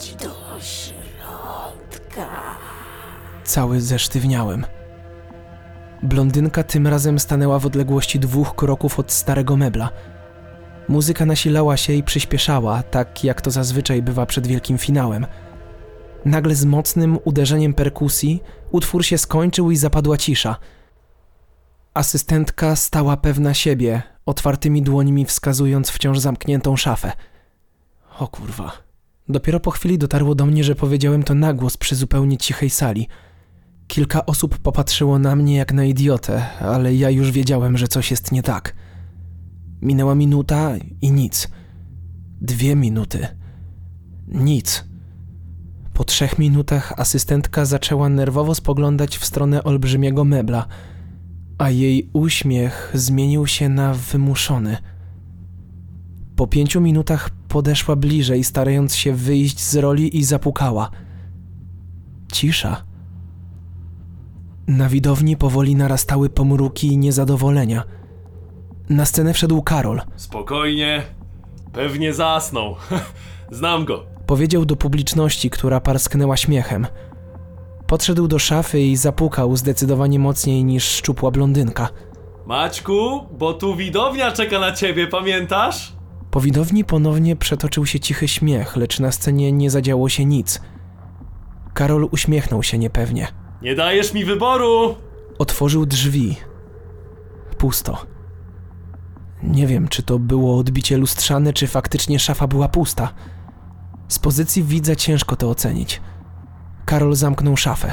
Chodź 0.00 0.14
do 0.14 0.60
środka. 0.60 2.28
Cały 3.44 3.80
zesztywniałem. 3.80 4.66
Blondynka 6.02 6.62
tym 6.62 6.86
razem 6.86 7.18
stanęła 7.18 7.58
w 7.58 7.66
odległości 7.66 8.20
dwóch 8.20 8.54
kroków 8.54 8.98
od 8.98 9.12
starego 9.12 9.56
mebla. 9.56 9.90
Muzyka 10.88 11.26
nasilała 11.26 11.76
się 11.76 11.92
i 11.92 12.02
przyspieszała, 12.02 12.82
tak 12.82 13.24
jak 13.24 13.40
to 13.40 13.50
zazwyczaj 13.50 14.02
bywa 14.02 14.26
przed 14.26 14.46
wielkim 14.46 14.78
finałem. 14.78 15.26
Nagle 16.24 16.54
z 16.54 16.64
mocnym 16.64 17.18
uderzeniem 17.24 17.74
perkusji 17.74 18.42
utwór 18.70 19.04
się 19.04 19.18
skończył 19.18 19.70
i 19.70 19.76
zapadła 19.76 20.16
cisza. 20.16 20.56
Asystentka 21.94 22.76
stała 22.76 23.16
pewna 23.16 23.54
siebie, 23.54 24.02
otwartymi 24.26 24.82
dłońmi 24.82 25.24
wskazując 25.24 25.90
wciąż 25.90 26.18
zamkniętą 26.18 26.76
szafę. 26.76 27.12
O 28.18 28.28
kurwa. 28.28 28.72
Dopiero 29.28 29.60
po 29.60 29.70
chwili 29.70 29.98
dotarło 29.98 30.34
do 30.34 30.46
mnie, 30.46 30.64
że 30.64 30.74
powiedziałem 30.74 31.22
to 31.22 31.34
na 31.34 31.52
głos 31.54 31.76
przy 31.76 31.96
zupełnie 31.96 32.36
cichej 32.36 32.70
sali. 32.70 33.08
Kilka 33.86 34.26
osób 34.26 34.58
popatrzyło 34.58 35.18
na 35.18 35.36
mnie 35.36 35.56
jak 35.56 35.72
na 35.72 35.84
idiotę, 35.84 36.46
ale 36.58 36.94
ja 36.94 37.10
już 37.10 37.30
wiedziałem, 37.30 37.78
że 37.78 37.88
coś 37.88 38.10
jest 38.10 38.32
nie 38.32 38.42
tak. 38.42 38.74
Minęła 39.82 40.14
minuta 40.14 40.72
i 41.02 41.10
nic. 41.10 41.48
Dwie 42.40 42.76
minuty. 42.76 43.26
Nic. 44.28 44.89
Po 45.94 46.04
trzech 46.04 46.38
minutach 46.38 46.92
asystentka 46.96 47.64
zaczęła 47.64 48.08
nerwowo 48.08 48.54
spoglądać 48.54 49.18
w 49.18 49.24
stronę 49.24 49.64
olbrzymiego 49.64 50.24
mebla, 50.24 50.66
a 51.58 51.70
jej 51.70 52.10
uśmiech 52.12 52.90
zmienił 52.94 53.46
się 53.46 53.68
na 53.68 53.94
wymuszony. 53.94 54.76
Po 56.36 56.46
pięciu 56.46 56.80
minutach 56.80 57.30
podeszła 57.48 57.96
bliżej, 57.96 58.44
starając 58.44 58.96
się 58.96 59.14
wyjść 59.14 59.60
z 59.60 59.76
roli 59.76 60.18
i 60.18 60.24
zapukała. 60.24 60.90
Cisza. 62.32 62.84
Na 64.66 64.88
widowni 64.88 65.36
powoli 65.36 65.76
narastały 65.76 66.30
pomruki 66.30 66.86
i 66.86 66.98
niezadowolenia. 66.98 67.84
Na 68.88 69.04
scenę 69.04 69.34
wszedł 69.34 69.62
Karol. 69.62 70.00
Spokojnie. 70.16 71.02
Pewnie 71.72 72.14
zasnął. 72.14 72.76
Znam 73.50 73.84
go. 73.84 74.09
Powiedział 74.30 74.64
do 74.64 74.76
publiczności, 74.76 75.50
która 75.50 75.80
parsknęła 75.80 76.36
śmiechem. 76.36 76.86
Podszedł 77.86 78.28
do 78.28 78.38
szafy 78.38 78.80
i 78.80 78.96
zapukał 78.96 79.56
zdecydowanie 79.56 80.18
mocniej 80.18 80.64
niż 80.64 80.84
szczupła 80.84 81.30
blondynka. 81.30 81.88
Maćku, 82.46 83.26
bo 83.38 83.54
tu 83.54 83.76
widownia 83.76 84.32
czeka 84.32 84.58
na 84.58 84.72
ciebie, 84.72 85.06
pamiętasz? 85.06 85.92
Po 86.30 86.40
widowni 86.40 86.84
ponownie 86.84 87.36
przetoczył 87.36 87.86
się 87.86 88.00
cichy 88.00 88.28
śmiech, 88.28 88.76
lecz 88.76 89.00
na 89.00 89.12
scenie 89.12 89.52
nie 89.52 89.70
zadziało 89.70 90.08
się 90.08 90.24
nic. 90.24 90.60
Karol 91.74 92.08
uśmiechnął 92.10 92.62
się 92.62 92.78
niepewnie. 92.78 93.28
Nie 93.62 93.74
dajesz 93.74 94.14
mi 94.14 94.24
wyboru! 94.24 94.94
Otworzył 95.38 95.86
drzwi. 95.86 96.36
Pusto. 97.58 98.06
Nie 99.42 99.66
wiem, 99.66 99.88
czy 99.88 100.02
to 100.02 100.18
było 100.18 100.58
odbicie 100.58 100.96
lustrzane, 100.98 101.52
czy 101.52 101.66
faktycznie 101.66 102.18
szafa 102.18 102.46
była 102.46 102.68
pusta. 102.68 103.12
Z 104.10 104.18
pozycji 104.18 104.62
widza 104.62 104.96
ciężko 104.96 105.36
to 105.36 105.50
ocenić. 105.50 106.00
Karol 106.84 107.14
zamknął 107.14 107.56
szafę. 107.56 107.92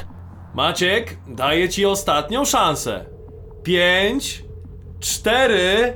Maciek, 0.56 1.18
daję 1.28 1.70
ci 1.70 1.86
ostatnią 1.86 2.46
szansę. 2.46 3.06
Pięć, 3.64 4.46
cztery, 5.00 5.94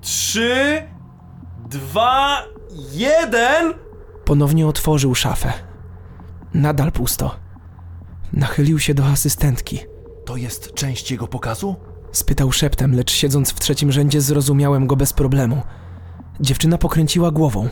trzy, 0.00 0.82
dwa, 1.70 2.42
jeden. 2.92 3.74
Ponownie 4.24 4.66
otworzył 4.66 5.14
szafę. 5.14 5.52
Nadal 6.54 6.92
pusto. 6.92 7.34
Nachylił 8.32 8.78
się 8.78 8.94
do 8.94 9.04
asystentki. 9.06 9.78
To 10.24 10.36
jest 10.36 10.74
część 10.74 11.10
jego 11.10 11.28
pokazu? 11.28 11.76
Spytał 12.12 12.52
szeptem, 12.52 12.94
lecz 12.94 13.12
siedząc 13.12 13.50
w 13.50 13.60
trzecim 13.60 13.92
rzędzie 13.92 14.20
zrozumiałem 14.20 14.86
go 14.86 14.96
bez 14.96 15.12
problemu. 15.12 15.62
Dziewczyna 16.40 16.78
pokręciła 16.78 17.30
głową. 17.30 17.68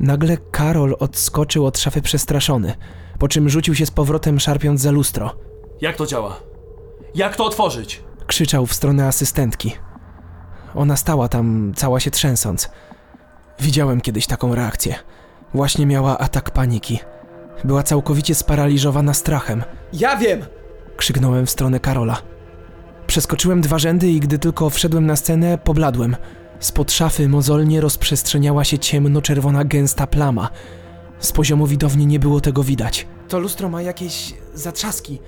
Nagle 0.00 0.36
Karol 0.36 0.96
odskoczył 0.98 1.66
od 1.66 1.78
szafy 1.78 2.02
przestraszony, 2.02 2.74
po 3.18 3.28
czym 3.28 3.48
rzucił 3.48 3.74
się 3.74 3.86
z 3.86 3.90
powrotem 3.90 4.40
szarpiąc 4.40 4.80
za 4.80 4.90
lustro. 4.90 5.36
Jak 5.80 5.96
to 5.96 6.06
działa? 6.06 6.40
Jak 7.14 7.36
to 7.36 7.44
otworzyć? 7.44 8.02
Krzyczał 8.26 8.66
w 8.66 8.74
stronę 8.74 9.06
asystentki. 9.06 9.72
Ona 10.74 10.96
stała 10.96 11.28
tam, 11.28 11.72
cała 11.76 12.00
się 12.00 12.10
trzęsąc. 12.10 12.70
Widziałem 13.60 14.00
kiedyś 14.00 14.26
taką 14.26 14.54
reakcję. 14.54 14.94
Właśnie 15.54 15.86
miała 15.86 16.18
atak 16.18 16.50
paniki. 16.50 16.98
Była 17.64 17.82
całkowicie 17.82 18.34
sparaliżowana 18.34 19.14
strachem. 19.14 19.62
Ja 19.92 20.16
wiem! 20.16 20.44
Krzyknąłem 20.96 21.46
w 21.46 21.50
stronę 21.50 21.80
Karola. 21.80 22.16
Przeskoczyłem 23.06 23.60
dwa 23.60 23.78
rzędy 23.78 24.10
i 24.10 24.20
gdy 24.20 24.38
tylko 24.38 24.70
wszedłem 24.70 25.06
na 25.06 25.16
scenę, 25.16 25.58
pobladłem. 25.58 26.16
Spod 26.60 26.92
szafy 26.92 27.28
mozolnie 27.28 27.80
rozprzestrzeniała 27.80 28.64
się 28.64 28.78
ciemno-czerwona 28.78 29.64
gęsta 29.64 30.06
plama. 30.06 30.48
Z 31.18 31.32
poziomu 31.32 31.66
widowni 31.66 32.06
nie 32.06 32.18
było 32.18 32.40
tego 32.40 32.64
widać. 32.64 33.06
To 33.28 33.38
lustro 33.38 33.68
ma 33.68 33.82
jakieś 33.82 34.34
zatrzaski. 34.54 35.20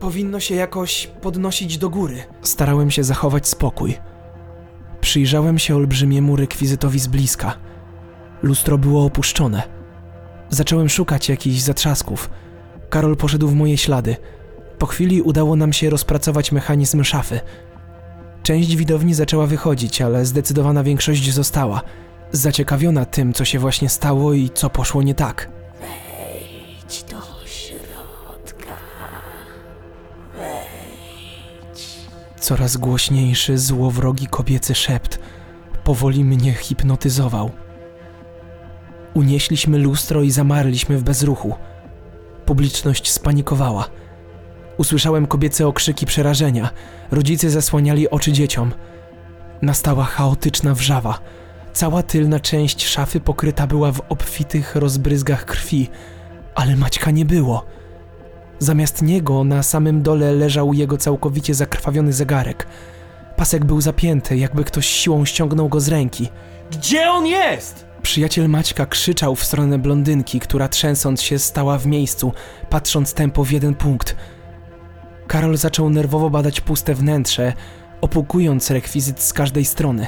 Powinno 0.00 0.40
się 0.40 0.54
jakoś 0.54 1.06
podnosić 1.06 1.78
do 1.78 1.90
góry. 1.90 2.22
Starałem 2.42 2.90
się 2.90 3.04
zachować 3.04 3.48
spokój. 3.48 3.98
Przyjrzałem 5.00 5.58
się 5.58 5.76
olbrzymiemu 5.76 6.36
rekwizytowi 6.36 6.98
z 6.98 7.06
bliska. 7.06 7.54
Lustro 8.42 8.78
było 8.78 9.04
opuszczone. 9.04 9.62
Zacząłem 10.50 10.88
szukać 10.88 11.28
jakichś 11.28 11.60
zatrzasków. 11.60 12.30
Karol 12.90 13.16
poszedł 13.16 13.48
w 13.48 13.54
moje 13.54 13.76
ślady. 13.76 14.16
Po 14.78 14.86
chwili 14.86 15.22
udało 15.22 15.56
nam 15.56 15.72
się 15.72 15.90
rozpracować 15.90 16.52
mechanizm 16.52 17.04
szafy. 17.04 17.40
Część 18.44 18.76
widowni 18.76 19.14
zaczęła 19.14 19.46
wychodzić, 19.46 20.02
ale 20.02 20.26
zdecydowana 20.26 20.82
większość 20.82 21.32
została, 21.32 21.82
zaciekawiona 22.32 23.04
tym, 23.04 23.32
co 23.32 23.44
się 23.44 23.58
właśnie 23.58 23.88
stało 23.88 24.32
i 24.32 24.50
co 24.54 24.70
poszło 24.70 25.02
nie 25.02 25.14
tak. 25.14 25.50
Idź 26.86 27.02
do 27.02 27.16
środka. 27.46 28.74
Coraz 32.40 32.76
głośniejszy, 32.76 33.58
złowrogi 33.58 34.26
kobiecy 34.26 34.74
szept 34.74 35.18
powoli 35.84 36.24
mnie 36.24 36.52
hipnotyzował. 36.52 37.50
Unieśliśmy 39.14 39.78
lustro 39.78 40.22
i 40.22 40.30
zamarliśmy 40.30 40.98
w 40.98 41.02
bezruchu. 41.02 41.54
Publiczność 42.46 43.10
spanikowała. 43.12 43.88
Usłyszałem 44.78 45.26
kobiece 45.26 45.66
okrzyki 45.66 46.06
przerażenia. 46.06 46.70
Rodzice 47.10 47.50
zasłaniali 47.50 48.10
oczy 48.10 48.32
dzieciom. 48.32 48.72
Nastała 49.62 50.04
chaotyczna 50.04 50.74
wrzawa. 50.74 51.18
Cała 51.72 52.02
tylna 52.02 52.40
część 52.40 52.86
szafy 52.86 53.20
pokryta 53.20 53.66
była 53.66 53.92
w 53.92 54.00
obfitych 54.08 54.76
rozbryzgach 54.76 55.44
krwi, 55.44 55.88
ale 56.54 56.76
Maćka 56.76 57.10
nie 57.10 57.24
było. 57.24 57.64
Zamiast 58.58 59.02
niego 59.02 59.44
na 59.44 59.62
samym 59.62 60.02
dole 60.02 60.32
leżał 60.32 60.72
jego 60.72 60.96
całkowicie 60.96 61.54
zakrwawiony 61.54 62.12
zegarek. 62.12 62.66
Pasek 63.36 63.64
był 63.64 63.80
zapięty, 63.80 64.36
jakby 64.36 64.64
ktoś 64.64 64.86
siłą 64.86 65.24
ściągnął 65.24 65.68
go 65.68 65.80
z 65.80 65.88
ręki. 65.88 66.28
Gdzie 66.70 67.10
on 67.10 67.26
jest? 67.26 67.86
Przyjaciel 68.02 68.48
Maćka 68.48 68.86
krzyczał 68.86 69.34
w 69.34 69.44
stronę 69.44 69.78
blondynki, 69.78 70.40
która 70.40 70.68
trzęsąc 70.68 71.22
się 71.22 71.38
stała 71.38 71.78
w 71.78 71.86
miejscu, 71.86 72.32
patrząc 72.70 73.14
tempo 73.14 73.44
w 73.44 73.50
jeden 73.50 73.74
punkt. 73.74 74.16
Karol 75.26 75.56
zaczął 75.56 75.90
nerwowo 75.90 76.30
badać 76.30 76.60
puste 76.60 76.94
wnętrze, 76.94 77.52
opłukując 78.00 78.70
rekwizyt 78.70 79.20
z 79.20 79.32
każdej 79.32 79.64
strony. 79.64 80.06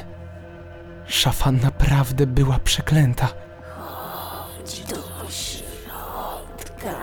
Szafa 1.07 1.53
naprawdę 1.53 2.27
była 2.27 2.59
przeklęta. 2.59 3.29
Idź 4.65 4.81
do 4.85 4.97
środka. 5.31 6.95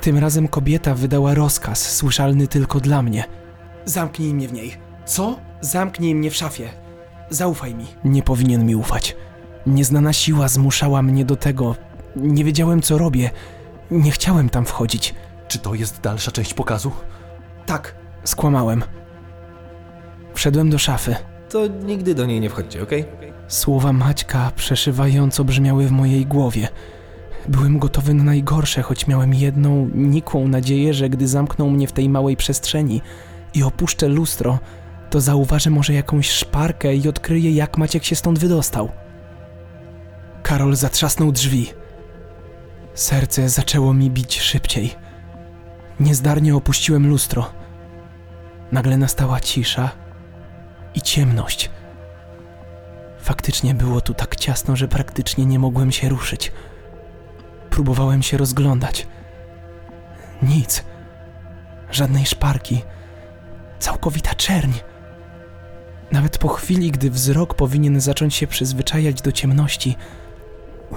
Tym 0.00 0.18
razem 0.18 0.48
kobieta 0.48 0.94
wydała 0.94 1.34
rozkaz, 1.34 1.92
słyszalny 1.96 2.48
tylko 2.48 2.80
dla 2.80 3.02
mnie. 3.02 3.24
Zamknij 3.84 4.34
mnie 4.34 4.48
w 4.48 4.52
niej. 4.52 4.76
Co? 5.06 5.36
Zamknij 5.60 6.14
mnie 6.14 6.30
w 6.30 6.36
szafie. 6.36 6.68
Zaufaj 7.30 7.74
mi. 7.74 7.86
Nie 8.04 8.22
powinien 8.22 8.66
mi 8.66 8.76
ufać. 8.76 9.16
Nieznana 9.66 10.12
siła 10.12 10.48
zmuszała 10.48 11.02
mnie 11.02 11.24
do 11.24 11.36
tego. 11.36 11.76
Nie 12.16 12.44
wiedziałem, 12.44 12.82
co 12.82 12.98
robię. 12.98 13.30
Nie 13.90 14.10
chciałem 14.10 14.48
tam 14.48 14.64
wchodzić. 14.64 15.14
Czy 15.54 15.60
to 15.60 15.74
jest 15.74 16.00
dalsza 16.00 16.30
część 16.30 16.54
pokazu? 16.54 16.92
Tak, 17.66 17.94
skłamałem. 18.24 18.84
Wszedłem 20.34 20.70
do 20.70 20.78
szafy. 20.78 21.16
To 21.50 21.66
nigdy 21.66 22.14
do 22.14 22.26
niej 22.26 22.40
nie 22.40 22.50
wchodźcie, 22.50 22.82
okej? 22.82 23.04
Słowa 23.48 23.92
Maćka 23.92 24.52
przeszywająco 24.56 25.44
brzmiały 25.44 25.86
w 25.86 25.90
mojej 25.90 26.26
głowie. 26.26 26.68
Byłem 27.48 27.78
gotowy 27.78 28.14
na 28.14 28.24
najgorsze, 28.24 28.82
choć 28.82 29.06
miałem 29.06 29.34
jedną 29.34 29.90
nikłą 29.94 30.48
nadzieję, 30.48 30.94
że 30.94 31.08
gdy 31.08 31.28
zamkną 31.28 31.70
mnie 31.70 31.86
w 31.86 31.92
tej 31.92 32.08
małej 32.08 32.36
przestrzeni 32.36 33.02
i 33.54 33.62
opuszczę 33.62 34.08
lustro, 34.08 34.58
to 35.10 35.20
zauważę 35.20 35.70
może 35.70 35.92
jakąś 35.92 36.30
szparkę 36.30 36.94
i 36.94 37.08
odkryję, 37.08 37.50
jak 37.50 37.78
Maciek 37.78 38.04
się 38.04 38.16
stąd 38.16 38.38
wydostał. 38.38 38.88
Karol 40.42 40.76
zatrzasnął 40.76 41.32
drzwi. 41.32 41.70
Serce 42.94 43.48
zaczęło 43.48 43.94
mi 43.94 44.10
bić 44.10 44.40
szybciej. 44.40 45.03
Niezdarnie 46.00 46.56
opuściłem 46.56 47.08
lustro. 47.08 47.52
Nagle 48.72 48.96
nastała 48.96 49.40
cisza 49.40 49.90
i 50.94 51.02
ciemność. 51.02 51.70
Faktycznie 53.18 53.74
było 53.74 54.00
tu 54.00 54.14
tak 54.14 54.36
ciasno, 54.36 54.76
że 54.76 54.88
praktycznie 54.88 55.46
nie 55.46 55.58
mogłem 55.58 55.92
się 55.92 56.08
ruszyć. 56.08 56.52
Próbowałem 57.70 58.22
się 58.22 58.36
rozglądać. 58.36 59.06
Nic. 60.42 60.84
Żadnej 61.90 62.26
szparki. 62.26 62.82
Całkowita 63.78 64.34
czerń. 64.34 64.72
Nawet 66.12 66.38
po 66.38 66.48
chwili, 66.48 66.90
gdy 66.90 67.10
wzrok 67.10 67.54
powinien 67.54 68.00
zacząć 68.00 68.34
się 68.34 68.46
przyzwyczajać 68.46 69.22
do 69.22 69.32
ciemności, 69.32 69.96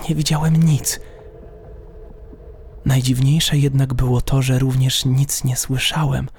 nie 0.10 0.16
widziałem 0.16 0.64
nic. 0.64 1.00
Najdziwniejsze 2.88 3.58
jednak 3.58 3.94
było 3.94 4.22
to, 4.22 4.42
że 4.42 4.60
również 4.60 5.06
nic 5.06 5.44
nie 5.44 5.56
słyszałem. 5.56 6.30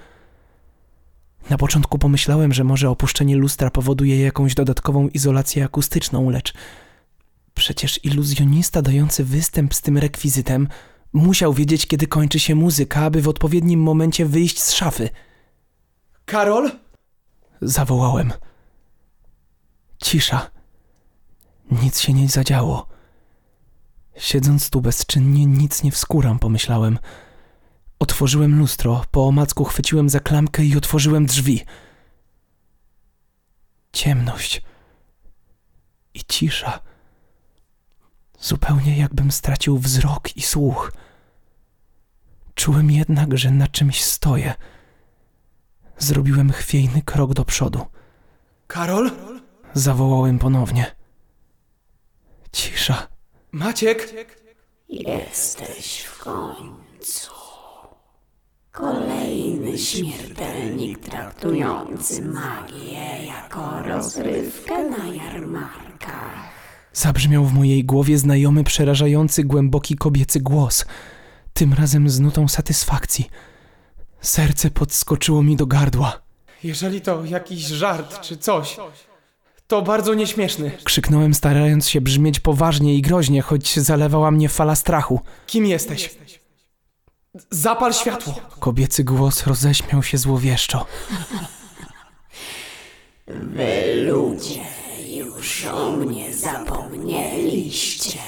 Na 1.50 1.58
początku 1.58 1.98
pomyślałem, 1.98 2.52
że 2.52 2.64
może 2.64 2.90
opuszczenie 2.90 3.36
lustra 3.36 3.70
powoduje 3.70 4.20
jakąś 4.20 4.54
dodatkową 4.54 5.08
izolację 5.08 5.64
akustyczną, 5.64 6.30
lecz 6.30 6.54
przecież 7.54 8.04
iluzjonista 8.04 8.82
dający 8.82 9.24
występ 9.24 9.74
z 9.74 9.80
tym 9.80 9.98
rekwizytem 9.98 10.68
musiał 11.12 11.52
wiedzieć, 11.52 11.86
kiedy 11.86 12.06
kończy 12.06 12.38
się 12.38 12.54
muzyka, 12.54 13.00
aby 13.00 13.22
w 13.22 13.28
odpowiednim 13.28 13.80
momencie 13.82 14.26
wyjść 14.26 14.62
z 14.62 14.72
szafy. 14.72 15.08
Karol? 16.24 16.70
Zawołałem. 17.62 18.32
Cisza. 20.02 20.50
Nic 21.82 22.00
się 22.00 22.12
nie 22.12 22.28
zadziało. 22.28 22.97
Siedząc 24.18 24.70
tu 24.70 24.80
bezczynnie, 24.80 25.46
nic 25.46 25.82
nie 25.82 25.92
wskuram, 25.92 26.38
pomyślałem. 26.38 26.98
Otworzyłem 27.98 28.58
lustro, 28.58 29.04
po 29.10 29.26
omacku 29.26 29.64
chwyciłem 29.64 30.08
za 30.08 30.20
klamkę 30.20 30.64
i 30.64 30.76
otworzyłem 30.76 31.26
drzwi. 31.26 31.64
Ciemność 33.92 34.62
i 36.14 36.20
cisza. 36.24 36.80
Zupełnie 38.40 38.98
jakbym 38.98 39.32
stracił 39.32 39.78
wzrok 39.78 40.36
i 40.36 40.42
słuch. 40.42 40.92
Czułem 42.54 42.90
jednak, 42.90 43.38
że 43.38 43.50
na 43.50 43.68
czymś 43.68 44.04
stoję. 44.04 44.54
Zrobiłem 45.98 46.52
chwiejny 46.52 47.02
krok 47.02 47.34
do 47.34 47.44
przodu. 47.44 47.86
Karol? 48.66 49.10
Zawołałem 49.74 50.38
ponownie. 50.38 50.96
Cisza. 52.52 53.17
Maciek! 53.58 54.14
Jesteś 54.88 56.00
w 56.00 56.18
końcu. 56.18 57.30
Kolejny 58.72 59.78
śmiertelnik 59.78 60.98
traktujący 60.98 62.22
magię 62.22 63.26
jako 63.26 63.82
rozrywkę 63.82 64.90
na 64.90 65.06
jarmarkach. 65.14 66.50
Zabrzmiał 66.92 67.44
w 67.44 67.52
mojej 67.52 67.84
głowie 67.84 68.18
znajomy, 68.18 68.64
przerażający, 68.64 69.44
głęboki 69.44 69.96
kobiecy 69.96 70.40
głos. 70.40 70.86
Tym 71.52 71.74
razem 71.74 72.10
z 72.10 72.20
nutą 72.20 72.48
satysfakcji. 72.48 73.30
Serce 74.20 74.70
podskoczyło 74.70 75.42
mi 75.42 75.56
do 75.56 75.66
gardła. 75.66 76.20
Jeżeli 76.64 77.00
to 77.00 77.24
jakiś 77.24 77.66
żart 77.66 78.20
czy 78.20 78.36
coś, 78.36 78.76
to 79.68 79.82
bardzo 79.82 80.14
nieśmieszny. 80.14 80.70
Krzyknąłem, 80.84 81.34
starając 81.34 81.88
się 81.88 82.00
brzmieć 82.00 82.40
poważnie 82.40 82.94
i 82.94 83.02
groźnie, 83.02 83.42
choć 83.42 83.78
zalewała 83.78 84.30
mnie 84.30 84.48
fala 84.48 84.76
strachu. 84.76 85.20
Kim 85.46 85.66
jesteś? 85.66 86.18
Zapal 87.50 87.92
światło! 87.94 88.34
Kobiecy 88.58 89.04
głos 89.04 89.46
roześmiał 89.46 90.02
się 90.02 90.18
złowieszczo. 90.18 90.86
Wy 93.26 93.94
ludzie 93.94 94.60
już 95.08 95.64
o 95.64 95.90
mnie 95.90 96.34
zapomnieliście. 96.34 98.18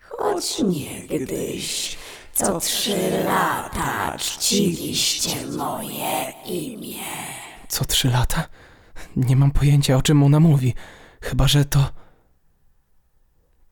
Choć 0.00 0.58
niegdyś 0.58 1.96
co 2.32 2.60
trzy 2.60 3.24
lata 3.24 4.18
czciliście 4.18 5.46
moje 5.46 6.32
imię. 6.46 7.04
Co 7.68 7.84
trzy 7.84 8.08
lata? 8.08 8.48
Nie 9.16 9.36
mam 9.36 9.50
pojęcia, 9.50 9.96
o 9.96 10.02
czym 10.02 10.22
ona 10.22 10.40
mówi. 10.40 10.74
Chyba, 11.20 11.48
że 11.48 11.64
to. 11.64 11.90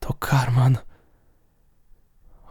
To 0.00 0.14
Karman. 0.14 0.78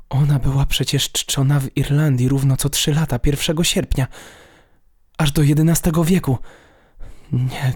Ona 0.10 0.40
była 0.40 0.66
przecież 0.66 1.12
czczona 1.12 1.60
w 1.60 1.78
Irlandii 1.78 2.30
równo 2.30 2.58
co 2.58 2.70
trzy 2.70 2.94
lata, 2.94 3.20
1 3.26 3.64
sierpnia. 3.64 4.08
aż 5.18 5.32
do 5.32 5.42
XI 5.42 5.90
wieku. 6.06 6.38
Nie, 7.32 7.74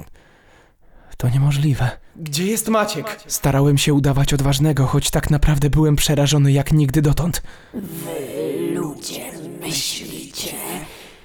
to 1.18 1.30
niemożliwe. 1.30 1.92
Gdzie 2.16 2.46
jest 2.46 2.68
Maciek? 2.68 3.22
Starałem 3.28 3.78
się 3.78 3.94
udawać 3.94 4.34
odważnego, 4.34 4.88
choć 4.88 5.12
tak 5.12 5.30
naprawdę 5.30 5.70
byłem 5.70 5.96
przerażony 5.96 6.52
jak 6.52 6.72
nigdy 6.74 7.02
dotąd. 7.02 7.44
Ludzie 8.74 9.32
myślicie, 9.62 10.54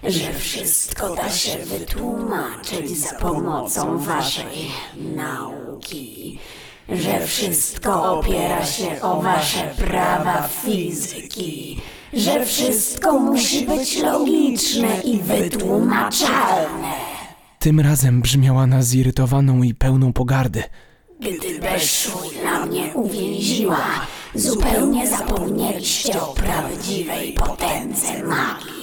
że 0.09 0.33
wszystko 0.33 1.15
da 1.17 1.31
się 1.31 1.59
wytłumaczyć 1.59 2.99
za 2.99 3.13
pomocą 3.13 3.99
waszej 3.99 4.71
nauki. 5.17 6.39
Że 6.89 7.27
wszystko 7.27 8.19
opiera 8.19 8.67
się 8.67 9.03
o 9.03 9.21
wasze 9.23 9.75
prawa 9.77 10.49
fizyki. 10.49 11.81
Że 12.13 12.47
wszystko 12.47 13.19
musi 13.19 13.67
być 13.67 13.97
logiczne 13.99 15.01
i 15.05 15.19
wytłumaczalne. 15.19 16.93
Tym 17.59 17.81
razem 17.81 18.21
brzmiała 18.21 18.67
na 18.67 18.83
zirytowaną 18.83 19.63
i 19.63 19.75
pełną 19.75 20.13
pogardy. 20.13 20.63
Gdy 21.21 21.61
Beszujla 21.61 22.67
mnie 22.67 22.95
uwięziła, 22.95 23.87
zupełnie 24.35 25.09
zapomnieliście 25.09 26.21
o 26.23 26.27
prawdziwej 26.27 27.33
potędze 27.33 28.23
magii. 28.23 28.76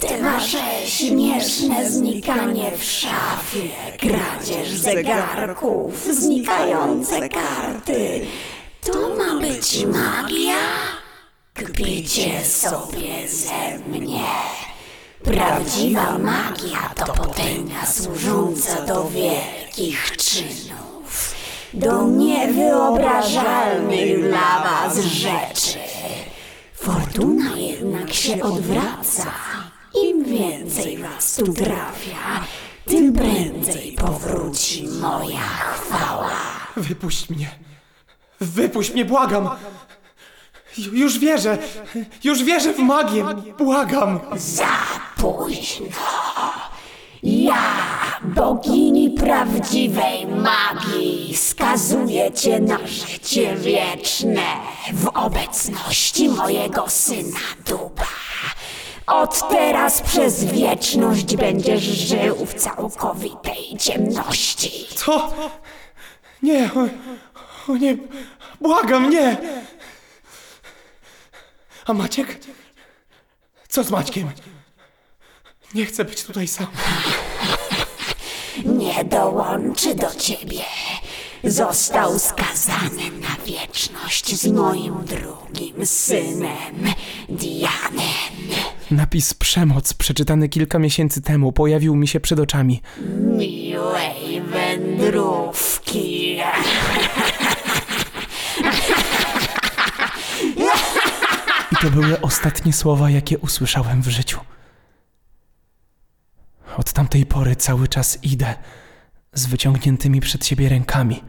Te 0.00 0.22
wasze 0.22 0.58
śmieszne 0.86 1.90
znikanie 1.90 2.70
w 2.78 2.84
szafie, 2.84 3.68
kradzież 3.98 4.70
zegarków, 4.70 6.04
znikające 6.10 7.28
karty. 7.28 8.20
To 8.84 8.92
ma 9.18 9.40
być 9.40 9.84
magia? 9.86 10.56
Kpicie 11.54 12.44
sobie 12.44 13.28
ze 13.28 13.78
mnie. 13.88 14.24
Prawdziwa 15.24 16.18
magia 16.18 16.90
to 16.96 17.12
potęga 17.12 17.86
służąca 17.86 18.82
do 18.82 19.10
wielkich 19.10 20.16
czynów, 20.16 21.34
do 21.74 22.06
niewyobrażalnych 22.06 24.28
dla 24.28 24.62
was 24.64 24.98
rzeczy. 24.98 25.78
Fortuna 26.74 27.56
jednak 27.56 28.12
się 28.12 28.42
odwraca. 28.42 29.32
Więcej 30.30 30.98
was 30.98 31.36
tu 31.36 31.52
trafia, 31.52 32.44
tym 32.86 33.12
prędzej 33.12 33.92
powróci 33.92 34.88
moja 34.88 35.40
chwała. 35.40 36.30
Wypuść 36.76 37.30
mnie. 37.30 37.50
Wypuść 38.40 38.92
mnie, 38.94 39.04
błagam. 39.04 39.48
Ju- 40.78 40.92
Już 40.94 41.18
wierzę. 41.18 41.58
Już 42.24 42.42
wierzę 42.44 42.72
w 42.72 42.78
magię. 42.78 43.24
Błagam. 43.58 44.20
Za 44.36 44.68
późno. 45.16 45.86
Ja, 47.22 47.62
bogini 48.22 49.10
prawdziwej 49.10 50.26
magii, 50.26 51.36
skazuję 51.36 52.32
cię 52.32 52.60
na 52.60 52.78
życie 52.86 53.56
wieczne 53.56 54.42
w 54.92 55.08
obecności 55.08 56.28
mojego 56.28 56.88
syna 56.88 57.38
Duba. 57.66 58.06
Od 59.10 59.48
teraz 59.48 60.02
przez 60.02 60.44
wieczność 60.44 61.36
będziesz 61.36 61.82
żył 61.82 62.46
w 62.46 62.54
całkowitej 62.54 63.76
ciemności. 63.78 64.86
Co? 64.94 65.32
Nie. 66.42 66.70
O, 66.74 67.72
o 67.72 67.76
nie. 67.76 67.96
Błagam, 68.60 69.10
nie. 69.10 69.36
A 71.86 71.92
Maciek? 71.92 72.38
Co 73.68 73.84
z 73.84 73.90
Maćkiem? 73.90 74.30
Nie 75.74 75.86
chcę 75.86 76.04
być 76.04 76.24
tutaj 76.24 76.48
sam. 76.48 76.66
nie 78.64 79.04
dołączy 79.04 79.94
do 79.94 80.14
ciebie. 80.14 80.62
Został 81.44 82.18
skazany 82.18 83.10
na 83.20 83.44
wieczność 83.46 84.34
z 84.34 84.46
moim 84.46 85.04
drugim 85.04 85.86
synem, 85.86 86.84
Dianem. 87.28 88.69
Napis 88.90 89.34
Przemoc, 89.34 89.94
przeczytany 89.94 90.48
kilka 90.48 90.78
miesięcy 90.78 91.22
temu, 91.22 91.52
pojawił 91.52 91.96
mi 91.96 92.08
się 92.08 92.20
przed 92.20 92.40
oczami. 92.40 92.82
Miłej 93.20 94.42
wędrówki. 94.42 96.36
I 101.72 101.76
to 101.82 101.90
były 101.90 102.20
ostatnie 102.20 102.72
słowa, 102.72 103.10
jakie 103.10 103.38
usłyszałem 103.38 104.02
w 104.02 104.08
życiu. 104.08 104.40
Od 106.76 106.92
tamtej 106.92 107.26
pory 107.26 107.56
cały 107.56 107.88
czas 107.88 108.18
idę 108.22 108.54
z 109.32 109.46
wyciągniętymi 109.46 110.20
przed 110.20 110.46
siebie 110.46 110.68
rękami. 110.68 111.24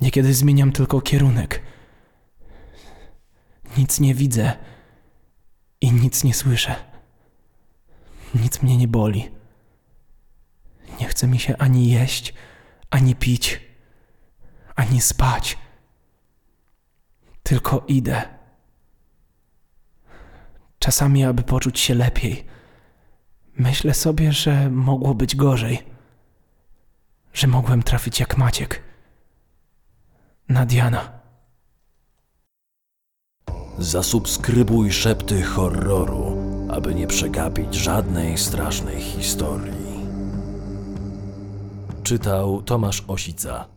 Niekiedy 0.00 0.34
zmieniam 0.34 0.72
tylko 0.72 1.00
kierunek. 1.00 1.62
Nic 3.76 4.00
nie 4.00 4.14
widzę 4.14 4.52
nic 6.02 6.24
nie 6.24 6.34
słyszę. 6.34 6.74
Nic 8.34 8.62
mnie 8.62 8.76
nie 8.76 8.88
boli. 8.88 9.30
Nie 11.00 11.08
chce 11.08 11.26
mi 11.26 11.38
się 11.38 11.56
ani 11.58 11.90
jeść, 11.90 12.34
ani 12.90 13.14
pić, 13.14 13.60
ani 14.74 15.00
spać. 15.00 15.58
Tylko 17.42 17.84
idę. 17.88 18.22
Czasami, 20.78 21.24
aby 21.24 21.42
poczuć 21.42 21.80
się 21.80 21.94
lepiej. 21.94 22.46
Myślę 23.56 23.94
sobie, 23.94 24.32
że 24.32 24.70
mogło 24.70 25.14
być 25.14 25.36
gorzej. 25.36 25.82
Że 27.32 27.46
mogłem 27.46 27.82
trafić 27.82 28.20
jak 28.20 28.38
Maciek. 28.38 28.82
Na 30.48 30.66
Diana. 30.66 31.21
Zasubskrybuj 33.78 34.92
szepty 34.92 35.42
horroru, 35.42 36.36
aby 36.68 36.94
nie 36.94 37.06
przegapić 37.06 37.74
żadnej 37.74 38.38
strasznej 38.38 39.00
historii. 39.00 40.06
Czytał 42.02 42.62
Tomasz 42.62 43.04
Osica. 43.08 43.72